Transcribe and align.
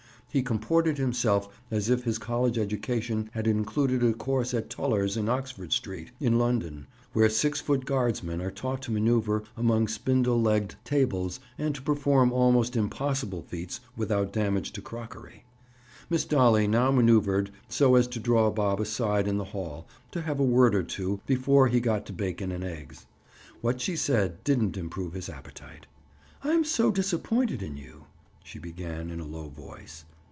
He 0.33 0.41
comported 0.43 0.97
himself 0.97 1.61
as 1.69 1.89
if 1.89 2.05
his 2.05 2.17
college 2.17 2.57
education 2.57 3.29
had 3.33 3.47
included 3.47 4.01
a 4.01 4.13
course 4.13 4.53
at 4.53 4.69
Tuller's 4.69 5.17
in 5.17 5.27
Oxford 5.27 5.73
Street, 5.73 6.11
in 6.21 6.39
London, 6.39 6.87
where 7.11 7.27
six 7.27 7.59
foot 7.59 7.83
guardsmen 7.83 8.39
are 8.41 8.49
taught 8.49 8.81
to 8.83 8.91
maneuver 8.91 9.43
among 9.57 9.89
spindle 9.89 10.41
legged 10.41 10.75
tables 10.85 11.41
and 11.57 11.75
to 11.75 11.81
perform 11.81 12.31
almost 12.31 12.77
impossible 12.77 13.41
feats 13.41 13.81
without 13.97 14.31
damage 14.31 14.71
to 14.71 14.81
crockery. 14.81 15.43
Miss 16.09 16.23
Dolly 16.23 16.65
now 16.65 16.91
maneuvered 16.91 17.51
so 17.67 17.95
as 17.95 18.07
to 18.07 18.17
draw 18.21 18.49
Bob 18.49 18.79
aside 18.79 19.27
in 19.27 19.35
the 19.35 19.43
hall 19.51 19.85
to 20.11 20.21
have 20.21 20.39
a 20.39 20.45
word 20.45 20.73
or 20.73 20.83
two 20.83 21.19
before 21.27 21.67
he 21.67 21.81
got 21.81 22.05
to 22.05 22.13
bacon 22.13 22.53
and 22.53 22.63
eggs. 22.63 23.05
What 23.59 23.81
she 23.81 23.97
said 23.97 24.41
didn't 24.45 24.77
improve 24.77 25.11
his 25.11 25.27
appetite. 25.27 25.87
"I'm 26.41 26.63
so 26.63 26.89
disappointed 26.89 27.61
in 27.61 27.75
you," 27.75 28.05
she 28.45 28.59
began 28.59 29.09
in 29.09 29.19
a 29.19 29.25
low 29.27 29.49
voice. 29.49 30.05